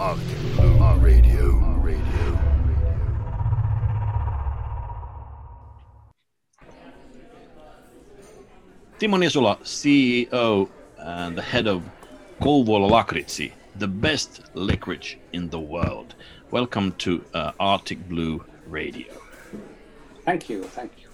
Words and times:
Arctic 0.00 0.38
Blue 0.56 0.78
Radio. 0.96 1.50
Radio. 1.82 2.38
CEO 9.62 10.70
and 10.96 11.36
the 11.36 11.42
head 11.42 11.66
of 11.66 11.82
Kouvola 12.40 12.90
Lakritsi, 12.90 13.52
the 13.76 13.86
best 13.86 14.40
licorice 14.54 15.16
in 15.34 15.50
the 15.50 15.60
world. 15.60 16.14
Welcome 16.50 16.92
to 16.92 17.22
uh, 17.34 17.52
Arctic 17.60 18.08
Blue 18.08 18.42
Radio. 18.68 19.12
Thank 20.24 20.48
you, 20.48 20.64
thank 20.64 20.92
you. 21.02 21.08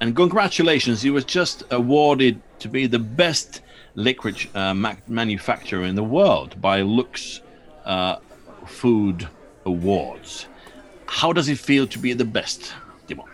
And 0.00 0.14
congratulations, 0.14 1.04
you 1.04 1.12
were 1.12 1.20
just 1.20 1.64
awarded 1.72 2.40
to 2.60 2.68
be 2.68 2.86
the 2.86 3.00
best 3.00 3.62
licorice 3.96 4.46
uh, 4.54 4.72
ma- 4.72 4.94
manufacturer 5.08 5.82
in 5.82 5.96
the 5.96 6.04
world 6.04 6.60
by 6.60 6.80
Lux 6.82 7.40
uh, 7.84 8.16
Food 8.66 9.28
Awards. 9.64 10.46
How 11.06 11.32
does 11.32 11.48
it 11.48 11.58
feel 11.58 11.86
to 11.86 11.98
be 11.98 12.12
the 12.12 12.24
best, 12.24 12.72
Timo? 13.06 13.24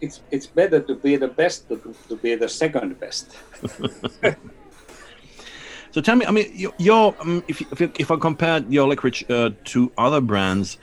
It's 0.00 0.20
it's 0.30 0.46
better 0.46 0.80
to 0.80 0.94
be 0.94 1.16
the 1.16 1.28
best 1.28 1.68
to, 1.68 1.94
to 2.08 2.16
be 2.16 2.34
the 2.34 2.48
second 2.48 3.00
best. 3.00 3.36
So 5.96 6.02
tell 6.02 6.14
me, 6.16 6.26
I 6.26 6.30
mean, 6.30 6.52
your, 6.54 6.74
your 6.76 7.16
um, 7.20 7.42
if, 7.48 7.62
if, 7.72 7.80
if 7.98 8.10
I 8.10 8.16
compare 8.16 8.62
your 8.68 8.86
licorice 8.86 9.24
uh, 9.30 9.52
to 9.64 9.90
other 9.96 10.20
brands, 10.20 10.76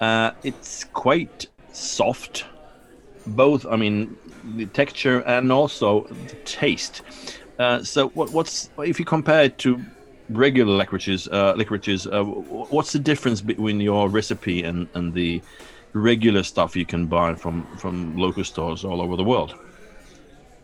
uh, 0.00 0.30
it's 0.44 0.84
quite 0.84 1.48
soft. 1.72 2.44
Both, 3.26 3.66
I 3.66 3.74
mean, 3.74 4.16
the 4.54 4.66
texture 4.66 5.22
and 5.22 5.50
also 5.50 6.04
the 6.04 6.36
taste. 6.44 7.02
Uh, 7.58 7.82
so 7.82 8.10
what, 8.10 8.30
what's 8.30 8.70
if 8.78 9.00
you 9.00 9.04
compare 9.04 9.42
it 9.42 9.58
to 9.58 9.84
regular 10.30 10.72
licorices? 10.72 11.28
Uh, 11.28 11.54
licorices, 11.56 12.06
uh, 12.06 12.24
what's 12.24 12.92
the 12.92 12.98
difference 12.98 13.40
between 13.40 13.80
your 13.80 14.08
recipe 14.08 14.62
and, 14.62 14.88
and 14.94 15.12
the 15.14 15.42
regular 15.92 16.42
stuff 16.42 16.76
you 16.76 16.86
can 16.86 17.06
buy 17.06 17.34
from 17.34 17.66
from 17.76 18.16
local 18.16 18.44
stores 18.44 18.84
all 18.84 19.00
over 19.00 19.16
the 19.16 19.24
world? 19.24 19.54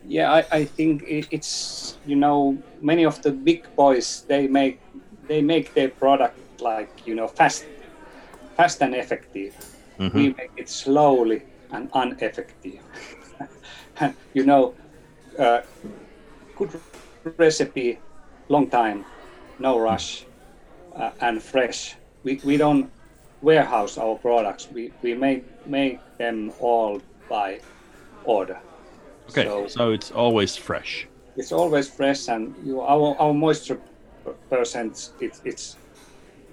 Yeah, 0.07 0.31
I, 0.31 0.45
I 0.51 0.65
think 0.65 1.03
it, 1.03 1.27
it's 1.31 1.97
you 2.05 2.15
know 2.15 2.57
many 2.81 3.03
of 3.03 3.21
the 3.21 3.31
big 3.31 3.67
boys 3.75 4.23
they 4.27 4.47
make 4.47 4.79
they 5.27 5.41
make 5.41 5.73
their 5.73 5.89
product 5.89 6.39
like 6.61 6.89
you 7.05 7.15
know 7.15 7.27
fast 7.27 7.65
fast 8.55 8.81
and 8.81 8.95
effective. 8.95 9.53
We 10.13 10.29
make 10.29 10.51
it 10.57 10.69
slowly 10.69 11.41
and 11.71 11.89
ineffective. 11.93 12.79
and 13.99 14.13
you 14.33 14.45
know, 14.45 14.73
uh, 15.37 15.61
good 16.55 16.79
recipe, 17.37 17.99
long 18.47 18.69
time, 18.69 19.05
no 19.59 19.79
rush, 19.79 20.25
uh, 20.95 21.11
and 21.21 21.41
fresh. 21.41 21.95
We, 22.23 22.41
we 22.43 22.57
don't 22.57 22.91
warehouse 23.41 23.97
our 23.97 24.15
products. 24.17 24.69
We, 24.71 24.93
we 25.01 25.13
make 25.13 25.45
make 25.65 25.99
them 26.17 26.51
all 26.59 27.01
by 27.29 27.61
order. 28.23 28.59
Okay, 29.29 29.43
So- 29.45 29.67
so 29.67 29.91
it's 29.91 30.11
always 30.11 30.55
fresh. 30.57 31.07
it's 31.35 31.51
always 31.51 31.87
fresh 31.89 32.27
and 32.29 32.55
you 32.65 32.81
our, 32.81 33.15
our 33.19 33.33
moisture 33.33 33.79
per- 34.25 34.33
percent 34.49 35.11
it's, 35.19 35.39
it's 35.43 35.77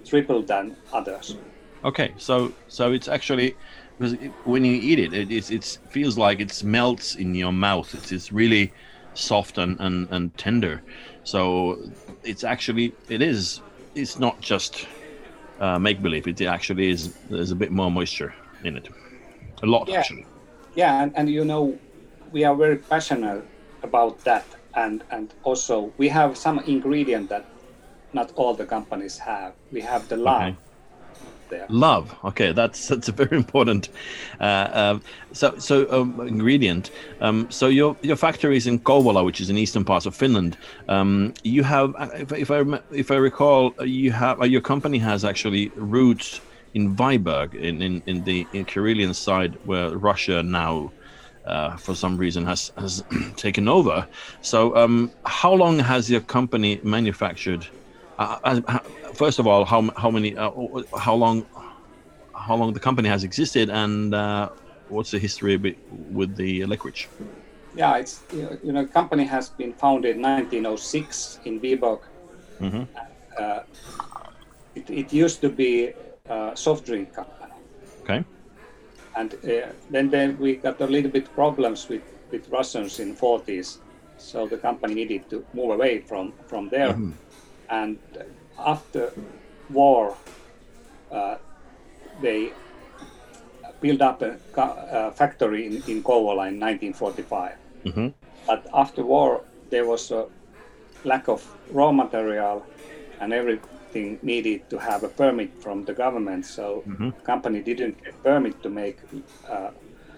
triple 0.05 0.43
than 0.45 0.75
others 0.91 1.37
Okay, 1.83 2.13
so 2.17 2.53
so 2.67 2.91
it's 2.93 3.07
actually 3.07 3.55
because 3.97 4.15
when 4.43 4.65
you 4.65 4.73
eat 4.75 4.99
it, 4.99 5.13
it 5.13 5.31
it's, 5.31 5.49
it's 5.51 5.77
feels 5.89 6.17
like 6.17 6.39
it 6.39 6.63
melts 6.63 7.15
in 7.15 7.35
your 7.35 7.53
mouth. 7.53 7.93
It's 7.93 8.11
it's 8.11 8.31
really 8.31 8.73
soft 9.15 9.57
and, 9.57 9.77
and, 9.79 10.09
and 10.11 10.37
tender. 10.37 10.83
So 11.23 11.77
it's 12.23 12.43
actually 12.43 12.97
it 13.09 13.21
is 13.21 13.61
it's 13.95 14.19
not 14.19 14.41
just 14.41 14.87
uh, 15.59 15.79
make 15.79 16.01
believe. 16.01 16.27
It 16.27 16.41
actually 16.41 16.89
is. 16.89 17.13
There's 17.29 17.51
a 17.51 17.55
bit 17.55 17.71
more 17.71 17.91
moisture 17.91 18.35
in 18.63 18.77
it, 18.77 18.89
a 19.63 19.67
lot 19.67 19.89
Yeah. 19.89 19.99
actually. 19.99 20.27
yeah 20.75 21.03
and, 21.03 21.11
and 21.17 21.29
you 21.29 21.45
know 21.45 21.81
we 22.31 22.43
are 22.45 22.55
very 22.55 22.77
passionate 22.77 23.45
about 23.83 24.23
that 24.23 24.55
and 24.75 25.03
and 25.11 25.33
also 25.43 25.93
we 25.97 26.09
have 26.09 26.37
some 26.37 26.59
ingredient 26.65 27.29
that 27.29 27.45
not 28.13 28.31
all 28.35 28.55
the 28.55 28.65
companies 28.65 29.17
have 29.19 29.53
we 29.71 29.81
have 29.81 30.07
the 30.07 30.17
lime 30.17 30.57
Okay. 30.57 30.64
There 31.49 31.65
Love. 31.69 32.15
Okay, 32.23 32.51
that's 32.51 32.87
that's 32.91 33.07
a 33.07 33.11
very 33.11 33.37
important. 33.37 33.89
Uh, 34.39 34.43
uh, 34.43 34.99
so 35.31 35.57
so 35.57 35.91
um, 35.91 36.19
ingredient. 36.27 36.91
Um, 37.21 37.47
so 37.49 37.67
your 37.67 37.95
your 38.01 38.15
factory 38.15 38.57
is 38.57 38.67
in 38.67 38.79
Kouvola, 38.79 39.23
which 39.25 39.41
is 39.41 39.49
in 39.49 39.57
eastern 39.57 39.85
parts 39.85 40.05
of 40.05 40.15
Finland. 40.15 40.57
Um, 40.87 41.33
you 41.43 41.63
have, 41.63 41.95
uh, 41.97 42.09
if, 42.13 42.31
if 42.31 42.51
I 42.51 42.63
if 42.91 43.11
I 43.11 43.15
recall, 43.15 43.73
uh, 43.79 43.83
you 43.83 44.11
have 44.11 44.41
uh, 44.41 44.45
your 44.45 44.61
company 44.61 44.97
has 44.99 45.25
actually 45.25 45.69
roots 45.75 46.41
in 46.73 46.95
Viborg, 46.95 47.53
in 47.55 47.81
in, 47.81 48.01
in 48.05 48.23
the 48.23 48.47
in 48.53 48.65
Karelian 48.65 49.13
side, 49.15 49.57
where 49.65 49.89
Russia 49.97 50.43
now. 50.43 50.91
Uh, 51.45 51.77
for 51.77 51.93
some 51.93 52.17
reason 52.17 52.43
has 52.43 52.71
has 52.75 53.03
taken 53.35 53.67
over. 53.67 54.07
So, 54.41 54.75
um, 54.75 55.11
how 55.25 55.53
long 55.53 55.77
has 55.77 56.09
your 56.09 56.21
company 56.21 56.79
manufactured? 56.81 57.67
Uh, 58.17 58.37
uh, 58.43 58.79
first 59.15 59.39
of 59.39 59.47
all, 59.47 59.65
how 59.65 59.89
how 59.97 60.09
many? 60.11 60.35
Uh, 60.35 60.51
how 60.97 61.15
long? 61.15 61.45
How 62.35 62.55
long 62.55 62.73
the 62.73 62.79
company 62.79 63.09
has 63.09 63.23
existed, 63.23 63.69
and 63.69 64.13
uh, 64.13 64.49
what's 64.87 65.11
the 65.11 65.19
history 65.19 65.57
with 65.89 66.35
the 66.35 66.65
licorice? 66.65 67.07
yeah 67.73 67.97
it's 67.97 68.23
you 68.63 68.71
know, 68.71 68.85
company 68.87 69.25
has 69.25 69.49
been 69.49 69.73
founded 69.73 70.17
1906 70.17 71.39
in 71.45 71.59
Viborg 71.61 71.99
Mhm. 72.61 72.87
uh, 73.39 73.59
it, 74.75 74.89
it 74.89 75.13
used 75.13 75.41
to 75.41 75.49
be 75.49 75.93
a 76.29 76.51
soft 76.55 76.85
drink 76.85 77.13
company 77.13 77.53
Okay. 78.03 78.23
and 79.15 79.33
uh, 79.33 79.67
then, 79.89 80.09
then 80.09 80.37
we 80.39 80.55
got 80.57 80.81
a 80.81 80.87
little 80.87 81.11
bit 81.11 81.33
problems 81.35 81.87
with, 81.89 82.03
with 82.31 82.47
Russians 82.49 82.99
in 82.99 83.15
40s, 83.15 83.79
so 84.17 84.47
the 84.47 84.57
company 84.57 84.93
needed 84.95 85.29
to 85.29 85.45
move 85.53 85.71
away 85.71 86.01
from 86.07 86.33
from 86.47 86.69
there. 86.69 86.95
And 87.69 87.97
after 88.57 89.11
war, 89.69 90.15
uh, 91.11 91.37
they 92.21 92.51
built 93.81 94.01
up 94.01 94.21
a, 94.21 94.37
a 94.57 95.11
factory 95.11 95.65
in, 95.65 95.73
in 95.87 96.03
Kouvola 96.03 96.47
in 96.47 96.59
1945. 96.59 97.53
Mhm. 97.85 98.13
But 98.47 98.65
after 98.73 99.03
war, 99.03 99.41
there 99.69 99.85
was 99.85 100.11
a 100.11 100.25
lack 101.03 101.27
of 101.27 101.41
raw 101.71 101.91
material, 101.91 102.63
and 103.19 103.33
everything 103.33 104.19
needed 104.21 104.69
to 104.69 104.77
have 104.77 105.03
a 105.03 105.07
permit 105.09 105.49
from 105.59 105.85
the 105.85 105.93
government. 105.93 106.45
So 106.45 106.83
company 107.23 107.61
didn't 107.61 108.03
get 108.03 108.21
permit 108.23 108.61
to 108.63 108.69
make 108.69 108.97
uh, 109.49 109.71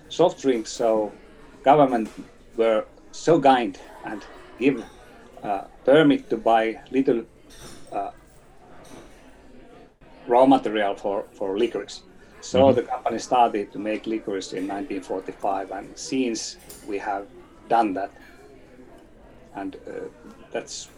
soft 0.10 0.42
drinks. 0.42 0.72
So 0.72 1.12
government 1.64 2.10
were 2.58 2.86
so 3.12 3.40
kind 3.40 3.78
and 4.06 4.22
give 4.60 4.84
uh, 5.44 5.62
permit 5.86 6.30
to 6.30 6.38
buy 6.38 6.80
little 6.92 7.24
uh, 7.92 8.12
raw 10.28 10.46
material 10.46 10.96
for, 10.96 11.26
for 11.32 11.58
licorice. 11.58 12.02
So 12.42 12.72
the 12.72 12.84
company 12.84 13.20
started 13.20 13.72
to 13.74 13.80
make 13.80 14.06
licorice 14.06 14.54
in 14.54 14.68
1945, 14.68 15.72
and 15.72 15.98
since 15.98 16.58
we 16.88 16.98
have 17.00 17.26
done 17.68 17.94
that, 17.94 18.12
and 19.56 19.76
uh, 19.88 20.08
that's 20.52 20.90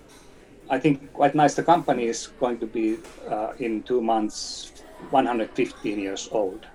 I 0.70 0.78
think 0.78 1.12
quite 1.14 1.34
nice. 1.34 1.56
The 1.56 1.64
company 1.64 2.06
is 2.06 2.28
going 2.40 2.60
to 2.60 2.68
be 2.68 2.98
uh, 3.28 3.54
in 3.58 3.82
two 3.84 4.02
months 4.02 4.72
115 5.10 6.00
years 6.00 6.30
old. 6.32 6.68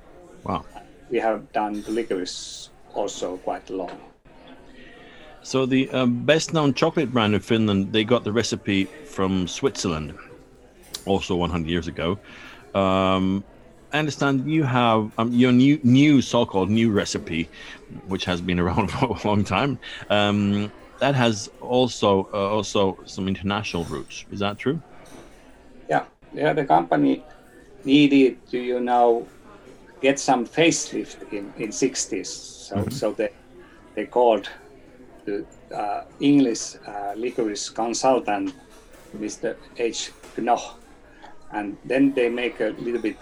Wow. 0.42 0.64
We 1.10 1.18
have 1.20 1.52
done 1.52 1.82
the 1.82 1.92
licorice 1.92 2.70
also 2.94 3.36
quite 3.36 3.70
long. 3.70 4.00
So 5.44 5.66
the 5.66 5.90
um, 5.90 6.24
best-known 6.24 6.72
chocolate 6.72 7.12
brand 7.12 7.34
in 7.34 7.40
Finland, 7.40 7.92
they 7.92 8.02
got 8.02 8.24
the 8.24 8.32
recipe 8.32 8.84
from 9.04 9.46
Switzerland, 9.46 10.14
also 11.04 11.36
100 11.36 11.68
years 11.68 11.86
ago. 11.86 12.18
Um, 12.74 13.44
I 13.92 13.98
understand 13.98 14.50
you 14.50 14.62
have 14.64 15.12
um, 15.18 15.30
your 15.32 15.52
new, 15.52 15.78
new 15.82 16.22
so-called 16.22 16.70
new 16.70 16.90
recipe, 16.90 17.50
which 18.08 18.24
has 18.24 18.40
been 18.40 18.58
around 18.64 18.90
for 18.90 19.04
a 19.04 19.28
long 19.28 19.44
time. 19.44 19.78
Um, 20.08 20.72
that 20.98 21.14
has 21.14 21.50
also 21.60 22.26
uh, 22.32 22.48
also 22.48 22.98
some 23.04 23.28
international 23.28 23.84
roots. 23.84 24.24
Is 24.32 24.40
that 24.40 24.56
true? 24.56 24.80
Yeah, 25.90 26.04
yeah. 26.32 26.54
The 26.54 26.64
company 26.64 27.22
needed 27.84 28.38
to, 28.50 28.58
you 28.58 28.80
know, 28.80 29.28
get 30.00 30.18
some 30.18 30.46
facelift 30.46 31.30
in 31.32 31.52
in 31.58 31.68
60s. 31.68 32.26
So 32.26 32.86
so 32.88 33.12
they 33.12 33.30
they 33.94 34.06
called 34.06 34.48
the 35.24 35.44
uh, 35.74 36.04
English 36.20 36.76
uh, 36.86 37.14
licorice 37.16 37.68
consultant, 37.70 38.54
Mr. 39.16 39.56
H. 39.76 40.12
Knoch, 40.36 40.76
and 41.52 41.76
then 41.84 42.12
they 42.14 42.28
make 42.28 42.60
a 42.60 42.74
little 42.78 43.00
bit 43.00 43.16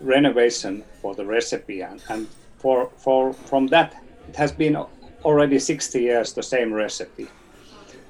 renovation 0.00 0.84
for 1.00 1.14
the 1.14 1.24
recipe, 1.24 1.82
and, 1.82 2.02
and 2.08 2.26
for 2.58 2.90
for 2.96 3.32
from 3.32 3.66
that 3.68 3.94
it 4.28 4.36
has 4.36 4.52
been 4.52 4.76
already 5.24 5.58
60 5.58 6.00
years 6.00 6.32
the 6.32 6.42
same 6.42 6.72
recipe. 6.72 7.28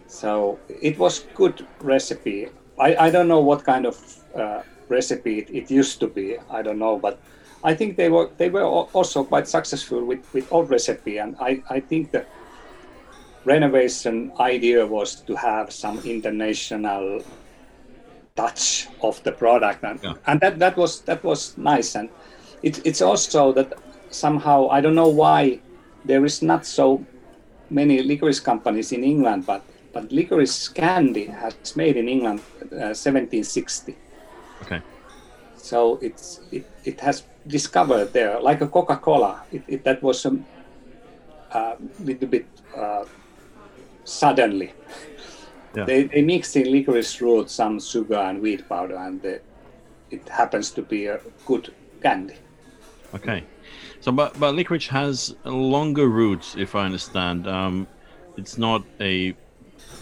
So 0.06 0.58
it 0.68 0.98
was 0.98 1.26
good 1.34 1.66
recipe. 1.80 2.48
I, 2.78 2.96
I 2.96 3.10
don't 3.10 3.28
know 3.28 3.40
what 3.40 3.64
kind 3.64 3.86
of 3.86 3.96
uh, 4.34 4.62
recipe 4.88 5.38
it, 5.38 5.50
it 5.50 5.70
used 5.70 6.00
to 6.00 6.06
be. 6.06 6.36
I 6.50 6.62
don't 6.62 6.78
know, 6.78 6.98
but 6.98 7.20
I 7.62 7.74
think 7.74 7.96
they 7.96 8.10
were 8.10 8.30
they 8.36 8.50
were 8.50 8.64
also 8.64 9.24
quite 9.24 9.48
successful 9.48 10.04
with 10.04 10.22
with 10.34 10.52
old 10.52 10.70
recipe, 10.70 11.18
and 11.18 11.36
I 11.40 11.62
I 11.70 11.80
think 11.80 12.12
the 12.12 12.24
renovation 13.44 14.32
idea 14.40 14.86
was 14.86 15.14
to 15.26 15.34
have 15.36 15.72
some 15.72 15.98
international 16.04 17.22
touch 18.36 18.88
of 19.02 19.22
the 19.22 19.32
product, 19.32 19.84
and 19.84 20.00
Yeah. 20.02 20.14
and 20.26 20.40
that 20.40 20.58
that 20.58 20.76
was 20.76 21.00
that 21.02 21.22
was 21.24 21.56
nice, 21.56 21.94
and 21.98 22.08
it, 22.62 22.80
it's 22.84 23.02
also 23.02 23.52
that 23.52 23.72
somehow 24.10 24.68
I 24.70 24.80
don't 24.80 24.94
know 24.94 25.08
why 25.08 25.60
there 26.04 26.24
is 26.24 26.42
not 26.42 26.66
so 26.66 27.04
many 27.70 28.02
licorice 28.02 28.40
companies 28.40 28.92
in 28.92 29.04
England, 29.04 29.46
but 29.46 29.62
but 29.92 30.10
licorice 30.12 30.68
candy 30.68 31.26
has 31.26 31.76
made 31.76 31.96
in 31.96 32.08
England 32.08 32.40
uh, 32.72 32.94
1760. 32.94 33.96
Okay. 34.62 34.80
So 35.56 35.98
it's 36.02 36.40
it, 36.50 36.66
it 36.84 37.00
has 37.00 37.24
discovered 37.46 38.12
there, 38.12 38.40
like 38.40 38.60
a 38.64 38.66
Coca-Cola. 38.66 39.42
It, 39.52 39.62
it, 39.68 39.84
that 39.84 40.02
was 40.02 40.24
a 40.26 40.36
uh, 41.52 41.76
little 42.00 42.28
bit 42.28 42.46
uh, 42.76 43.04
suddenly. 44.04 44.72
Yeah. 45.74 45.84
They, 45.84 46.04
they 46.04 46.22
mix 46.22 46.54
in 46.56 46.70
licorice 46.70 47.20
root, 47.20 47.50
some 47.50 47.80
sugar 47.80 48.16
and 48.16 48.40
wheat 48.40 48.68
powder, 48.68 48.96
and 48.96 49.20
the, 49.20 49.40
it 50.10 50.28
happens 50.28 50.70
to 50.72 50.82
be 50.82 51.06
a 51.06 51.20
good 51.46 51.74
candy. 52.02 52.36
Okay. 53.14 53.44
So, 54.00 54.12
but 54.12 54.38
but 54.38 54.54
licorice 54.54 54.88
has 54.88 55.34
longer 55.44 56.08
roots, 56.08 56.54
if 56.56 56.74
I 56.74 56.84
understand. 56.84 57.48
Um, 57.48 57.86
it's 58.36 58.58
not 58.58 58.84
a. 59.00 59.34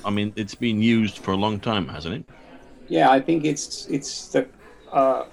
I 0.04 0.10
mean, 0.10 0.32
it's 0.36 0.54
been 0.54 0.82
used 0.82 1.18
for 1.18 1.32
a 1.32 1.36
long 1.36 1.60
time, 1.60 1.88
hasn't 1.88 2.14
it? 2.16 2.24
Yeah, 2.88 3.10
I 3.10 3.20
think 3.20 3.44
it's 3.44 3.86
it's 3.86 4.28
the 4.28 4.46
uh, 4.92 5.24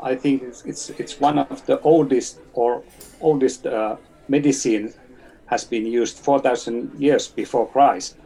I 0.00 0.14
think 0.14 0.42
it's, 0.42 0.64
it's 0.64 0.90
it's 0.90 1.20
one 1.20 1.38
of 1.38 1.64
the 1.66 1.80
oldest 1.80 2.38
or 2.52 2.82
oldest 3.20 3.66
uh, 3.66 3.96
medicine 4.28 4.94
has 5.46 5.64
been 5.64 5.86
used 5.86 6.18
4,000 6.18 7.00
years 7.00 7.28
before 7.28 7.68
Christ. 7.68 8.16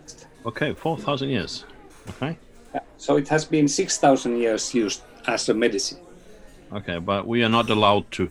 Okay, 0.46 0.74
four 0.74 0.96
thousand 0.96 1.28
years. 1.28 1.64
Okay. 2.08 2.38
Yeah. 2.74 2.80
So 2.96 3.16
it 3.16 3.28
has 3.28 3.44
been 3.44 3.68
6,000 3.68 4.36
years 4.38 4.74
used 4.74 5.02
as 5.26 5.48
a 5.48 5.54
medicine. 5.54 5.98
Okay, 6.72 6.98
but 6.98 7.26
we 7.26 7.42
are 7.44 7.48
not 7.48 7.68
allowed 7.70 8.10
to 8.12 8.30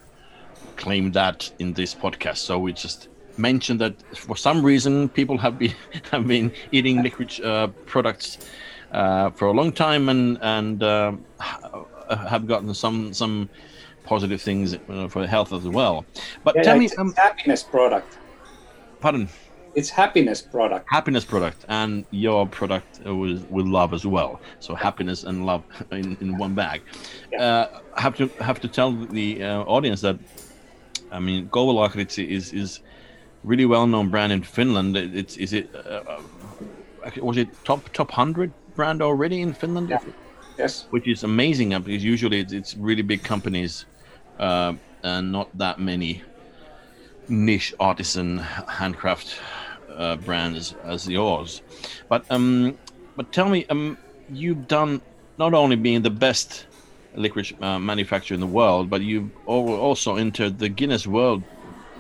claim 0.76 1.12
that 1.12 1.52
in 1.60 1.74
this 1.74 1.94
podcast. 1.94 2.38
So 2.38 2.58
we 2.58 2.74
just 2.74 3.10
mentioned 3.38 3.80
that 3.82 3.94
for 4.18 4.36
some 4.36 4.66
reason 4.66 5.10
people 5.10 5.38
have 5.38 5.58
been 5.60 5.74
have 6.12 6.28
been 6.28 6.52
eating 6.72 7.04
licorice 7.04 7.40
uh, 7.40 7.68
products 7.86 8.38
uh, 8.92 9.30
for 9.32 9.48
a 9.48 9.54
long 9.54 9.72
time 9.72 10.10
and 10.10 10.38
and 10.42 10.82
uh, 10.84 11.12
have 12.10 12.48
gotten 12.48 12.74
some 12.74 13.14
some 13.14 13.50
positive 14.04 14.42
things 14.42 14.76
uh, 14.90 15.08
for 15.08 15.28
health 15.28 15.54
as 15.54 15.68
well. 15.68 16.06
But 16.44 16.56
Yeah, 16.56 16.64
tell 16.64 16.76
yeah, 16.76 16.80
me, 16.80 16.90
um, 16.98 17.14
happiness 17.16 17.64
product. 17.64 18.18
Pardon, 19.02 19.30
It's 19.76 19.90
happiness 19.90 20.42
product. 20.42 20.86
happiness 20.92 21.26
product 21.26 21.66
and 21.70 22.06
your 22.12 22.48
product 22.48 23.00
with 23.06 23.46
with 23.50 23.66
love 23.66 23.94
as 23.94 24.06
well. 24.06 24.40
So 24.60 24.76
happiness 24.76 25.24
and 25.24 25.46
love 25.46 25.64
in, 25.92 26.18
in 26.22 26.38
one 26.38 26.54
bag. 26.56 26.82
Yeah. 27.32 27.44
Uh, 27.44 27.80
have 27.98 28.16
to 28.18 28.28
have 28.44 28.60
to 28.62 28.68
tell 28.68 28.92
the 28.92 29.44
uh, 29.44 29.64
audience 29.76 30.02
that 30.02 30.18
I 31.12 31.20
mean, 31.20 31.50
Kouvola 31.50 31.88
Lakritsi 31.90 32.28
is 32.28 32.54
is 32.54 32.82
really 33.44 33.66
well 33.66 33.88
known 33.88 34.10
brand 34.10 34.32
in 34.32 34.44
Finland. 34.44 34.98
It's 34.98 35.38
is 35.38 35.54
it 35.54 35.70
uh, 35.76 35.80
uh, 36.14 36.22
was 37.22 37.38
it 37.38 37.48
top 37.64 37.82
top 37.94 38.12
hundred 38.12 38.52
brand 38.76 39.02
already 39.02 39.42
in 39.42 39.54
Finland? 39.54 39.90
Yeah. 39.90 40.02
Yes. 40.58 40.88
Which 40.92 41.08
is 41.08 41.24
amazing 41.24 41.70
because 41.70 42.04
usually 42.04 42.40
it's, 42.42 42.52
it's 42.54 42.76
really 42.76 43.02
big 43.04 43.24
companies 43.24 43.86
uh, 44.40 44.74
and 45.04 45.32
not 45.32 45.48
that 45.58 45.80
many 45.80 46.22
niche 47.30 47.74
artisan 47.80 48.40
handcraft 48.68 49.40
uh, 49.90 50.18
brands 50.18 50.74
as 50.84 51.08
yours. 51.08 51.62
But 52.10 52.26
um, 52.30 52.80
but 53.16 53.32
tell 53.32 53.50
me, 53.50 53.66
um, 53.70 53.98
you've 54.28 54.68
done 54.68 55.02
not 55.38 55.54
only 55.54 55.76
being 55.76 56.02
the 56.04 56.10
best 56.12 56.68
licorice 57.14 57.54
uh, 57.62 57.80
manufacturer 57.80 58.36
in 58.36 58.42
the 58.42 58.48
world, 58.48 58.90
but 58.90 59.02
you've 59.02 59.32
also 59.46 60.16
entered 60.18 60.60
the 60.60 60.70
Guinness 60.70 61.08
World 61.08 61.46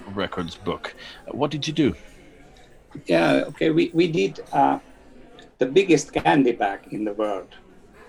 Records 0.05 0.57
book. 0.57 0.95
What 1.31 1.51
did 1.51 1.67
you 1.67 1.73
do? 1.73 1.95
Yeah. 3.05 3.43
Okay. 3.49 3.69
We 3.71 3.91
we 3.93 4.11
did 4.11 4.39
uh, 4.51 4.79
the 5.59 5.67
biggest 5.67 6.13
candy 6.13 6.53
bag 6.53 6.81
in 6.91 7.03
the 7.05 7.13
world, 7.13 7.55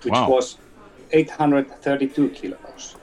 which 0.02 0.14
Wow. 0.14 0.26
was 0.26 0.58
832 1.12 2.30
kilos. 2.30 2.96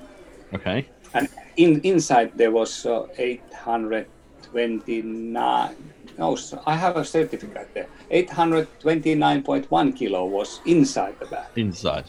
Okay. 0.53 0.91
And 1.13 1.29
in 1.57 1.81
inside 1.81 2.31
there 2.35 2.51
was 2.51 2.85
uh, 2.85 3.05
829 3.17 5.75
no 6.17 6.35
so 6.35 6.61
i 6.65 6.75
have 6.75 6.97
a 6.97 7.05
certificate 7.05 7.69
there. 7.73 7.87
829.1 8.11 9.95
kilo 9.95 10.25
was 10.25 10.59
inside 10.65 11.15
the 11.19 11.25
bag. 11.25 11.47
Inside. 11.55 12.05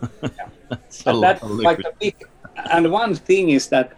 That's 0.68 1.02
but 1.04 1.20
that's 1.20 1.42
of 1.42 1.60
quite 1.60 1.80
a 1.80 1.92
big 2.00 2.16
and 2.70 2.90
one 2.90 3.14
thing 3.14 3.50
is 3.50 3.68
that 3.68 3.92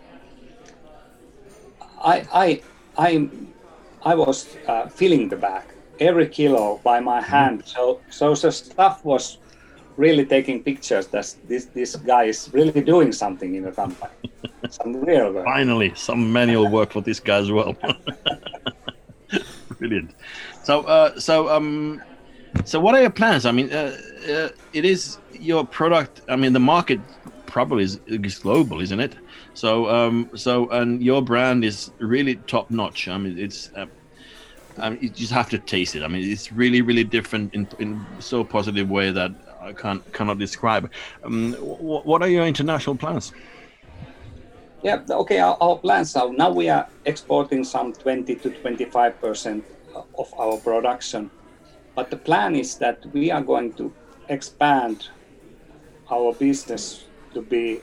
i 2.05 2.27
i 2.33 2.61
i 2.99 3.29
i 4.05 4.15
was 4.15 4.57
uh, 4.67 4.89
filling 4.89 5.29
the 5.29 5.37
bag 5.37 5.63
every 6.01 6.29
kilo 6.29 6.81
by 6.85 7.01
my 7.01 7.21
hand. 7.21 7.63
So 7.67 8.01
so 8.11 8.35
the 8.35 8.53
stuff 8.53 9.05
was 9.05 9.39
really 9.99 10.25
taking 10.25 10.63
pictures 10.63 11.09
that 11.09 11.35
this 11.49 11.67
this 11.67 11.97
guy 11.97 12.25
is 12.25 12.49
really 12.53 12.81
doing 12.81 13.13
something 13.13 13.57
in 13.57 13.65
the 13.65 13.73
company 13.73 14.13
some 14.71 15.01
real 15.03 15.33
work 15.33 15.45
Finally, 15.45 15.93
some 15.95 16.33
manual 16.33 16.69
work 16.69 16.93
for 16.93 17.01
this 17.01 17.21
guy 17.21 17.39
as 17.39 17.51
well. 17.51 17.77
Brilliant. 19.79 20.15
So, 20.63 20.83
uh, 20.83 21.19
so, 21.19 21.49
um, 21.49 22.03
so 22.65 22.81
what 22.81 22.95
are 22.95 23.01
your 23.01 23.11
plans? 23.11 23.47
I 23.47 23.53
mean, 23.53 23.73
uh, 23.73 23.97
uh, 24.29 24.49
it 24.73 24.85
is 24.85 25.19
your 25.33 25.65
product. 25.65 26.23
I 26.29 26.37
mean, 26.37 26.53
the 26.53 26.61
market 26.61 27.01
probably 27.47 27.85
is, 27.85 28.01
is 28.07 28.39
global, 28.39 28.81
isn't 28.81 29.01
it? 29.01 29.15
So, 29.55 29.89
um, 29.89 30.31
so, 30.35 30.69
and 30.71 31.03
your 31.03 31.23
brand 31.23 31.65
is 31.65 31.91
really 31.99 32.37
top 32.37 32.71
notch. 32.71 33.09
I 33.09 33.19
mean, 33.19 33.39
it's. 33.39 33.71
Uh, 33.75 33.87
I 34.79 34.91
mean, 34.91 35.01
you 35.03 35.09
just 35.09 35.33
have 35.33 35.51
to 35.51 35.59
taste 35.59 35.97
it. 35.97 36.05
I 36.05 36.09
mean, 36.09 36.31
it's 36.31 36.53
really, 36.53 36.83
really 36.83 37.05
different 37.05 37.53
in 37.55 37.67
in 37.79 38.05
so 38.21 38.45
positive 38.45 38.89
way 38.89 39.11
that 39.11 39.33
I 39.61 39.73
can't 39.73 40.03
cannot 40.13 40.39
describe. 40.39 40.91
Um, 41.25 41.55
wh- 41.55 42.07
what 42.07 42.23
are 42.23 42.29
your 42.29 42.47
international 42.47 42.97
plans? 42.97 43.33
Yeah, 44.83 45.03
okay, 45.11 45.41
our, 45.41 45.57
our 45.61 45.77
plans 45.79 46.15
are 46.15 46.33
now 46.33 46.51
we 46.51 46.69
are 46.69 46.89
exporting 47.05 47.65
some 47.65 47.93
20 47.93 48.37
to 48.37 48.51
25 48.51 49.21
percent 49.21 49.65
of 50.17 50.33
our 50.39 50.57
production. 50.59 51.31
But 51.97 52.11
the 52.11 52.17
plan 52.17 52.55
is 52.55 52.79
that 52.79 53.05
we 53.13 53.33
are 53.33 53.43
going 53.43 53.73
to 53.75 53.93
expand 54.29 55.09
our 56.11 56.33
business 56.33 57.05
to 57.35 57.43
be, 57.43 57.81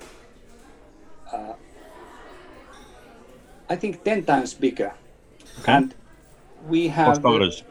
uh, 1.34 1.54
I 3.70 3.76
think, 3.76 4.04
10 4.06 4.24
times 4.24 4.54
bigger. 4.54 4.94
Okay. 5.60 5.74
And 5.74 5.94
we 6.68 6.88
have, 6.88 7.18
starters. 7.18 7.64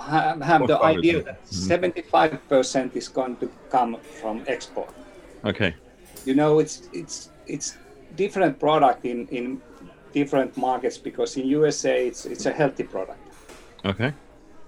Have, 0.00 0.40
have 0.42 0.66
the 0.66 0.78
idea 0.82 1.22
that 1.22 1.38
Mhm. 1.44 1.68
75% 1.68 2.96
is 2.96 3.08
going 3.08 3.36
to 3.36 3.48
come 3.70 3.96
from 4.20 4.42
export. 4.46 4.90
Okay. 5.44 5.74
you 6.24 6.34
know 6.34 6.58
it's 6.58 6.88
it's 6.92 7.30
it's 7.46 7.78
different 8.16 8.58
product 8.58 9.04
in 9.04 9.28
in 9.30 9.60
different 10.12 10.56
markets 10.56 10.98
because 10.98 11.40
in 11.40 11.46
USA 11.58 12.06
it's 12.08 12.26
it's 12.26 12.46
a 12.46 12.52
healthy 12.52 12.84
product. 12.84 13.20
Okay. 13.84 14.12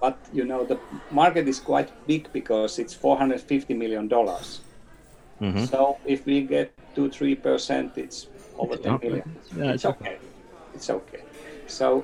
but 0.01 0.15
you 0.31 0.45
know 0.45 0.63
the 0.65 0.77
market 1.11 1.47
is 1.47 1.59
quite 1.59 1.89
big 2.07 2.23
because 2.33 2.81
it's 2.81 2.93
450 2.93 3.73
million 3.73 4.07
dollars. 4.07 4.61
Hmm 5.39 5.65
so 5.65 5.97
if 6.05 6.25
we 6.25 6.41
get 6.41 6.71
2 6.95 7.09
3 7.09 7.35
percent 7.35 7.97
it's 7.97 8.27
over 8.57 8.75
It's 8.75 8.83
10 8.83 8.99
Yeah, 9.57 9.73
it's 9.73 9.75
it's 9.75 9.85
okay. 9.85 10.17
It's 10.75 10.89
okay. 10.89 11.23
So 11.67 12.03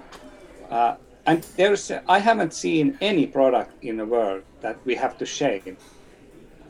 uh, 0.71 0.95
and 1.25 1.43
there's 1.57 1.91
I 2.07 2.19
haven't 2.19 2.53
seen 2.53 2.97
any 3.01 3.25
product 3.25 3.83
in 3.83 3.97
the 3.97 4.05
world 4.05 4.43
that 4.61 4.77
we 4.85 4.95
have 4.95 5.17
to 5.17 5.25
shame 5.25 5.77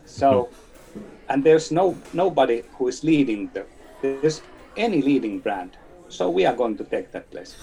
so 0.05 0.49
and 1.29 1.43
there's 1.43 1.71
no 1.71 1.97
nobody 2.13 2.63
who 2.77 2.87
is 2.87 3.03
leading 3.03 3.49
the 3.53 3.65
there's 4.01 4.41
any 4.77 5.01
leading 5.01 5.39
brand 5.39 5.77
so 6.09 6.29
we 6.29 6.45
are 6.45 6.55
going 6.55 6.77
to 6.77 6.83
take 6.83 7.11
that 7.11 7.29
place 7.31 7.55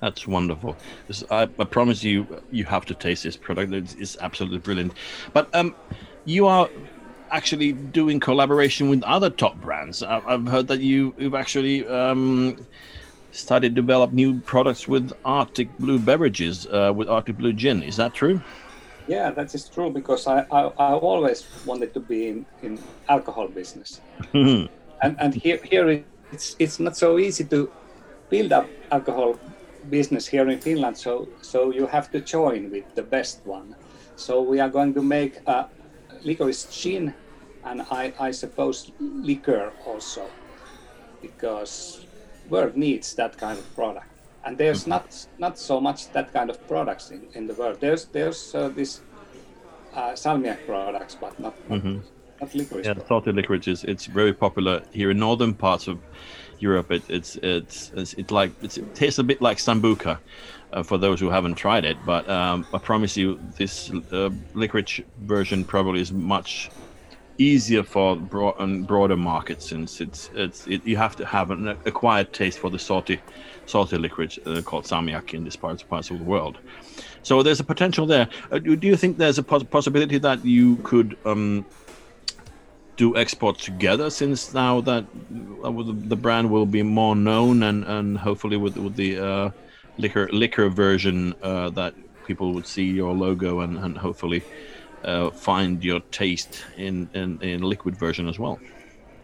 That's 0.00 0.26
wonderful. 0.26 0.76
This- 1.08 1.24
I, 1.30 1.42
I 1.42 1.64
promise 1.64 2.02
you, 2.02 2.26
you 2.50 2.64
have 2.64 2.86
to 2.86 2.94
taste 2.94 3.22
this 3.24 3.36
product. 3.36 3.72
It's, 3.74 3.94
it's 3.94 4.16
absolutely 4.20 4.58
brilliant. 4.58 4.92
But 5.34 5.54
um, 5.54 5.74
you 6.24 6.46
are 6.46 6.70
actually 7.30 7.72
doing 7.72 8.18
collaboration 8.18 8.88
with 8.88 9.02
other 9.04 9.28
top 9.28 9.60
brands. 9.60 10.02
I, 10.02 10.22
I've 10.26 10.46
heard 10.48 10.66
that 10.68 10.80
you, 10.80 11.14
you've 11.18 11.34
actually 11.34 11.86
um, 11.86 12.56
started 13.32 13.74
to 13.74 13.82
develop 13.82 14.12
new 14.12 14.40
products 14.40 14.88
with 14.88 15.12
Arctic 15.24 15.76
Blue 15.78 15.98
beverages, 15.98 16.66
uh, 16.66 16.92
with 16.94 17.08
Arctic 17.08 17.38
Blue 17.38 17.52
Gin. 17.52 17.82
Is 17.82 17.96
that 17.96 18.14
true? 18.14 18.40
Yeah, 19.06 19.30
that 19.30 19.54
is 19.54 19.68
true 19.68 19.90
because 19.90 20.26
I, 20.26 20.46
I, 20.52 20.62
I 20.78 20.92
always 20.94 21.46
wanted 21.66 21.94
to 21.94 22.00
be 22.00 22.28
in, 22.28 22.46
in 22.62 22.78
alcohol 23.08 23.48
business. 23.48 24.00
and 25.02 25.16
and 25.18 25.34
here 25.34 25.58
here 25.64 26.04
it's 26.32 26.56
it's 26.58 26.78
not 26.78 26.96
so 26.96 27.18
easy 27.18 27.44
to 27.44 27.70
build 28.28 28.52
up 28.52 28.68
alcohol 28.90 29.38
business 29.88 30.26
here 30.26 30.48
in 30.48 30.60
Finland. 30.60 30.96
So 30.96 31.28
so 31.40 31.72
you 31.72 31.86
have 31.86 32.10
to 32.12 32.20
join 32.20 32.70
with 32.70 32.84
the 32.94 33.02
best 33.02 33.40
one. 33.44 33.74
So 34.16 34.42
we 34.42 34.60
are 34.60 34.68
going 34.68 34.94
to 34.94 35.02
make 35.02 35.40
a 35.46 35.66
licorice 36.22 36.66
gin, 36.70 37.14
and 37.64 37.82
I 37.90 38.12
I 38.20 38.30
suppose 38.32 38.92
liquor 39.00 39.72
also, 39.86 40.28
because 41.22 42.06
world 42.48 42.76
needs 42.76 43.14
that 43.14 43.36
kind 43.36 43.58
of 43.58 43.74
product. 43.74 44.06
And 44.44 44.56
there's 44.56 44.86
not 44.86 45.26
not 45.38 45.58
so 45.58 45.80
much 45.80 46.10
that 46.12 46.32
kind 46.32 46.50
of 46.50 46.66
products 46.66 47.10
in, 47.10 47.26
in 47.34 47.46
the 47.46 47.54
world. 47.54 47.78
There's 47.80 48.06
there's 48.06 48.54
uh, 48.54 48.68
this 48.68 49.00
uh, 49.94 50.12
salmiak 50.12 50.64
products, 50.66 51.14
but 51.14 51.38
not 51.38 51.54
not, 51.68 51.84
not 52.40 52.54
licorice. 52.54 52.86
Yeah, 52.86 52.94
salted 53.06 53.36
licorice 53.36 53.68
is 53.68 53.84
it's 53.84 54.06
very 54.06 54.32
popular 54.32 54.82
here 54.92 55.10
in 55.10 55.18
northern 55.18 55.54
parts 55.54 55.88
of 55.88 55.98
Europe. 56.58 56.90
It, 56.90 57.02
it's 57.08 57.36
it's 57.42 57.92
it's 57.94 58.14
it 58.14 58.30
like 58.30 58.52
it's, 58.62 58.78
it 58.78 58.94
tastes 58.94 59.18
a 59.18 59.24
bit 59.24 59.42
like 59.42 59.58
sambuca. 59.58 60.18
Uh, 60.72 60.84
for 60.84 60.98
those 60.98 61.18
who 61.18 61.28
haven't 61.28 61.56
tried 61.56 61.84
it, 61.84 61.96
but 62.06 62.30
um, 62.30 62.64
I 62.72 62.78
promise 62.78 63.16
you, 63.16 63.40
this 63.58 63.90
uh, 64.12 64.30
licorice 64.54 65.02
version 65.22 65.64
probably 65.64 66.00
is 66.00 66.12
much 66.12 66.70
easier 67.40 67.82
for 67.82 68.16
broad, 68.16 68.54
um, 68.58 68.82
broader 68.82 69.16
markets 69.16 69.68
since 69.68 70.00
it's 70.00 70.30
it's 70.34 70.66
it, 70.66 70.86
you 70.86 70.96
have 70.96 71.16
to 71.16 71.24
have 71.24 71.50
an 71.50 71.68
acquired 71.86 72.32
taste 72.32 72.58
for 72.58 72.70
the 72.70 72.78
salty 72.78 73.18
salty 73.66 73.96
licorice 73.96 74.38
uh, 74.46 74.60
called 74.62 74.84
salmiak 74.84 75.32
in 75.32 75.42
these 75.44 75.56
parts 75.56 75.82
parts 75.82 76.10
of 76.10 76.18
the 76.18 76.24
world. 76.24 76.58
So 77.22 77.42
there's 77.42 77.60
a 77.60 77.64
potential 77.64 78.06
there. 78.06 78.28
Uh, 78.50 78.58
do, 78.58 78.76
do 78.76 78.86
you 78.86 78.96
think 78.96 79.16
there's 79.16 79.38
a 79.38 79.42
pos- 79.42 79.64
possibility 79.64 80.18
that 80.18 80.44
you 80.44 80.76
could 80.76 81.16
um, 81.24 81.64
do 82.96 83.16
export 83.16 83.58
together 83.58 84.10
since 84.10 84.52
now 84.52 84.80
that 84.82 85.04
uh, 85.64 85.70
the, 85.70 85.96
the 86.08 86.16
brand 86.16 86.50
will 86.50 86.66
be 86.66 86.82
more 86.82 87.16
known 87.16 87.62
and, 87.62 87.84
and 87.84 88.18
hopefully 88.18 88.58
with 88.58 88.76
with 88.76 88.96
the 88.96 89.18
uh, 89.18 89.50
liquor 89.96 90.28
liquor 90.32 90.68
version 90.68 91.34
uh, 91.42 91.70
that 91.70 91.94
people 92.26 92.52
would 92.52 92.66
see 92.66 92.84
your 92.84 93.14
logo 93.14 93.60
and, 93.60 93.78
and 93.78 93.96
hopefully 93.96 94.42
uh, 95.04 95.30
find 95.30 95.82
your 95.84 96.00
taste 96.10 96.64
in, 96.76 97.08
in 97.14 97.38
in 97.42 97.62
liquid 97.62 97.96
version 97.96 98.28
as 98.28 98.38
well. 98.38 98.58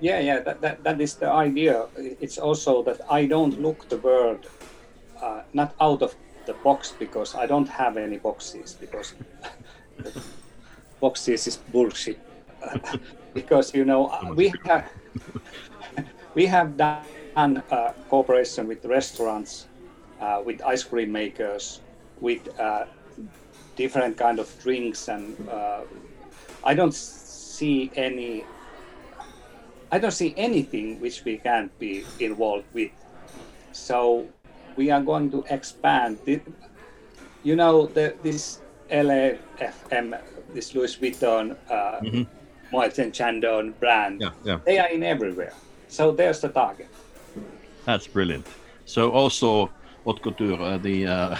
Yeah, 0.00 0.20
yeah, 0.20 0.40
that, 0.40 0.60
that, 0.60 0.84
that 0.84 1.00
is 1.00 1.14
the 1.14 1.30
idea. 1.30 1.86
It's 1.96 2.36
also 2.36 2.82
that 2.82 3.00
I 3.10 3.26
don't 3.26 3.60
look 3.62 3.88
the 3.88 3.96
world 3.96 4.46
uh, 5.22 5.40
not 5.54 5.74
out 5.80 6.02
of 6.02 6.14
the 6.44 6.52
box 6.52 6.92
because 6.98 7.34
I 7.34 7.46
don't 7.46 7.68
have 7.68 7.96
any 7.96 8.18
boxes 8.18 8.76
because 8.78 9.14
boxes 11.00 11.46
is 11.46 11.56
bullshit. 11.56 12.18
because 13.34 13.74
you 13.74 13.84
know 13.84 14.10
we 14.34 14.52
have 14.64 14.88
we 16.34 16.46
have 16.46 16.76
done 16.76 17.62
uh, 17.70 17.92
cooperation 18.08 18.66
with 18.66 18.84
restaurants, 18.84 19.66
uh, 20.20 20.42
with 20.44 20.62
ice 20.62 20.84
cream 20.84 21.12
makers, 21.12 21.80
with 22.20 22.48
uh, 22.58 22.86
different 23.76 24.16
kind 24.16 24.38
of 24.38 24.48
drinks, 24.62 25.08
and 25.08 25.36
uh, 25.48 25.80
I 26.64 26.74
don't 26.74 26.94
see 26.94 27.90
any 27.94 28.44
I 29.92 29.98
don't 29.98 30.10
see 30.10 30.34
anything 30.36 31.00
which 31.00 31.24
we 31.24 31.36
can't 31.38 31.70
be 31.78 32.04
involved 32.18 32.64
with. 32.74 32.90
So 33.72 34.26
we 34.76 34.90
are 34.90 35.00
going 35.00 35.30
to 35.30 35.44
expand. 35.48 36.18
The, 36.24 36.40
you 37.44 37.54
know, 37.54 37.86
the, 37.86 38.14
this 38.22 38.60
LVMH, 38.90 40.18
this 40.52 40.74
Louis 40.74 40.96
Vuitton, 40.96 41.56
uh, 41.70 42.00
Mhm. 42.02 42.26
Moet 42.72 42.98
and 42.98 43.14
Chandon 43.14 43.74
brand, 43.78 44.20
Yeah, 44.20 44.30
yeah. 44.44 44.58
they 44.64 44.78
are 44.80 44.88
in 44.88 45.04
everywhere. 45.04 45.52
So 45.88 46.10
there's 46.10 46.40
the 46.40 46.48
target. 46.48 46.88
That's 47.84 48.08
brilliant. 48.08 48.44
So 48.86 49.12
also 49.12 49.70
haute 50.06 50.22
couture, 50.22 50.60
uh, 50.62 50.78
the 50.78 51.06
uh, 51.06 51.36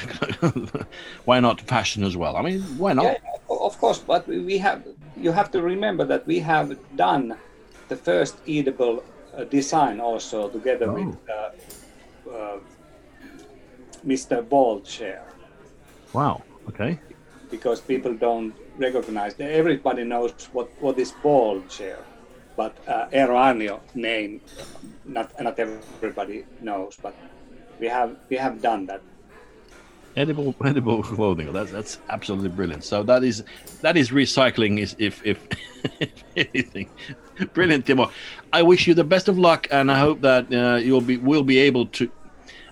why 1.25 1.41
not 1.41 1.61
fashion 1.61 2.05
as 2.05 2.17
well? 2.17 2.37
I 2.37 2.43
mean, 2.43 2.61
why 2.79 2.93
not? 2.93 3.05
Yeah, 3.05 3.17
of 3.49 3.79
course, 3.79 4.01
but 4.01 4.27
we 4.27 4.59
have. 4.59 4.83
You 5.17 5.33
have 5.33 5.51
to 5.53 5.63
remember 5.63 6.05
that 6.05 6.27
we 6.27 6.41
have 6.41 6.77
done 6.97 7.37
the 7.89 7.97
first 7.97 8.35
edible 8.47 9.05
uh, 9.37 9.45
design 9.45 10.01
also 10.01 10.49
together 10.49 10.93
with 10.93 11.17
uh, 11.39 12.31
uh, 12.31 12.59
Mr. 14.05 14.43
Bald 14.43 14.85
Chair. 14.85 15.23
Wow. 16.13 16.43
Okay. 16.69 16.99
because 17.51 17.81
people 17.81 18.15
don't 18.15 18.55
recognize. 18.77 19.35
Everybody 19.39 20.05
knows 20.05 20.33
what, 20.53 20.69
what 20.81 20.99
is 20.99 21.13
ball 21.23 21.63
chair, 21.69 21.99
but 22.57 22.77
uh, 22.89 23.07
name, 23.95 24.41
not 25.05 25.31
not 25.41 25.59
everybody 25.59 26.45
knows. 26.61 26.99
But 27.03 27.15
we 27.79 27.89
have 27.89 28.17
we 28.29 28.37
have 28.37 28.61
done 28.63 28.87
that. 28.87 29.01
Edible, 30.17 30.55
edible 30.65 31.03
clothing. 31.03 31.53
That's 31.53 31.71
that's 31.71 31.99
absolutely 32.09 32.49
brilliant. 32.49 32.85
So 32.85 33.03
that 33.05 33.23
is 33.25 33.45
that 33.83 33.97
is 33.97 34.11
recycling. 34.11 34.81
Is 34.81 34.97
if 34.99 35.25
if, 35.25 35.47
if 36.01 36.25
anything, 36.37 36.89
brilliant, 37.53 37.87
Timo. 37.87 38.11
I 38.53 38.63
wish 38.63 38.87
you 38.87 38.95
the 38.95 39.05
best 39.05 39.29
of 39.29 39.39
luck, 39.39 39.67
and 39.71 39.91
I 39.91 39.99
hope 39.99 40.21
that 40.23 40.53
uh, 40.53 40.77
you'll 40.77 41.01
be 41.01 41.19
will 41.19 41.43
be 41.43 41.59
able 41.59 41.87
to 41.87 42.11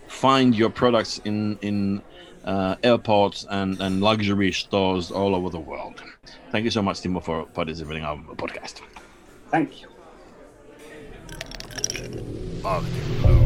find 0.07 0.55
your 0.55 0.71
products 0.71 1.21
in 1.25 1.59
in 1.61 2.03
uh, 2.45 2.77
airports 2.83 3.47
and 3.51 3.81
and 3.81 4.01
luxury 4.01 4.53
stores 4.53 5.11
all 5.11 5.35
over 5.35 5.51
the 5.51 5.61
world. 5.61 6.03
Thank 6.51 6.65
you 6.65 6.71
so 6.71 6.83
much, 6.83 7.01
Timo, 7.01 7.23
for 7.23 7.47
participating 7.47 8.03
in 8.03 8.09
our 8.09 8.17
podcast. 8.37 8.81
Thank 9.51 9.83
you. 9.83 9.89
Arctic 12.65 12.93
Blue 13.21 13.35
Radio. 13.35 13.44